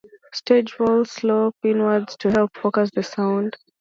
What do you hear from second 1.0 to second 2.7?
slope inward to help